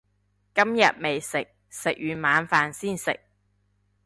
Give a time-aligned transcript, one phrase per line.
[0.55, 1.89] 今日未食，食
[2.19, 3.19] 完晚飯先食